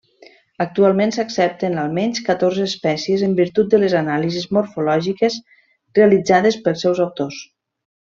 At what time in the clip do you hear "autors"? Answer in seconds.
7.11-7.43